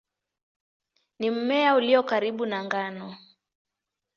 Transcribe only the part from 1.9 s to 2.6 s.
karibu